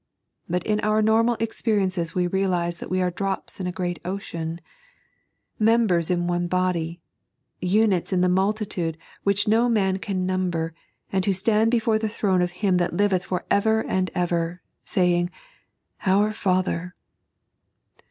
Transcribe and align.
But 0.49 0.65
in 0.65 0.79
our 0.79 1.03
normal 1.03 1.37
experiences 1.39 2.15
we 2.15 2.25
realize 2.25 2.79
that 2.79 2.89
we 2.89 3.03
are 3.03 3.11
drops 3.11 3.59
in 3.59 3.67
a 3.67 3.71
great 3.71 3.99
ocean, 4.03 4.59
members 5.59 6.09
in 6.09 6.25
one 6.25 6.47
body, 6.47 6.99
units 7.61 8.11
in 8.11 8.21
the 8.21 8.27
multitude 8.27 8.97
which 9.21 9.47
no 9.47 9.69
man 9.69 9.99
can 9.99 10.25
number, 10.25 10.73
and 11.11 11.23
who 11.23 11.33
stand 11.33 11.69
before 11.69 11.99
the 11.99 12.09
throne 12.09 12.41
of 12.41 12.49
Him 12.65 12.77
that 12.77 12.97
liveth 12.97 13.23
for 13.25 13.45
ever 13.51 13.83
and 13.85 14.09
ever, 14.15 14.63
saying," 14.83 15.29
Our 16.07 16.33
Father." 16.33 16.95